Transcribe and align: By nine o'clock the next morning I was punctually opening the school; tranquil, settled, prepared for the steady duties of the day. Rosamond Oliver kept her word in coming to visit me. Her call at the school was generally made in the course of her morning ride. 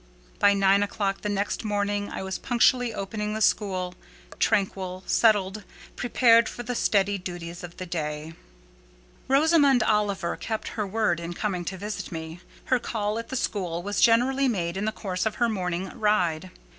By 0.39 0.55
nine 0.55 0.81
o'clock 0.81 1.21
the 1.21 1.29
next 1.29 1.63
morning 1.63 2.09
I 2.09 2.23
was 2.23 2.39
punctually 2.39 2.91
opening 2.91 3.35
the 3.35 3.39
school; 3.39 3.93
tranquil, 4.39 5.03
settled, 5.05 5.63
prepared 5.95 6.49
for 6.49 6.63
the 6.63 6.73
steady 6.73 7.19
duties 7.19 7.63
of 7.63 7.77
the 7.77 7.85
day. 7.85 8.33
Rosamond 9.27 9.83
Oliver 9.83 10.35
kept 10.37 10.69
her 10.69 10.87
word 10.87 11.19
in 11.19 11.33
coming 11.35 11.63
to 11.65 11.77
visit 11.77 12.11
me. 12.11 12.39
Her 12.65 12.79
call 12.79 13.19
at 13.19 13.29
the 13.29 13.35
school 13.35 13.83
was 13.83 14.01
generally 14.01 14.47
made 14.47 14.75
in 14.75 14.85
the 14.85 14.91
course 14.91 15.27
of 15.27 15.35
her 15.35 15.47
morning 15.47 15.91
ride. 15.93 16.49